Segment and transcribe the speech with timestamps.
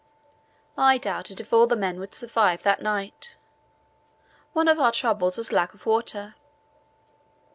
[0.79, 3.37] I doubted if all the men would survive that night.
[4.51, 6.33] One of our troubles was lack of water.